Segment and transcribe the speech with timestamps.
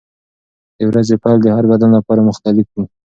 [0.77, 2.85] د ورځې پیل د هر بدن لپاره مختلف وي.